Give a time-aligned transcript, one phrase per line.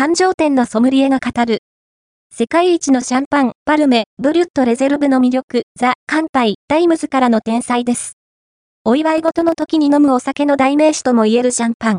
[0.00, 1.58] 繁盛店のソムリエが語る。
[2.32, 8.14] 世界一のシャンパン、パルメ、ブリュットレゼルヴの魅力、ザ・乾杯、タイムズからの転載です。
[8.82, 11.98] お祝い事の時に飲むお酒の代名詞とも言えるシャンパン。